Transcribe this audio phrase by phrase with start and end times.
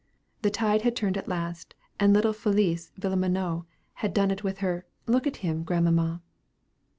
[0.41, 4.83] The tide had turned at last, and little Félicie Villeminot had done it with her
[5.05, 6.23] "Look at him, grandmamma!"